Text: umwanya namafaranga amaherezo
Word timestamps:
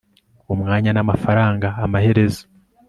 umwanya 0.53 0.89
namafaranga 0.93 1.67
amaherezo 1.85 2.43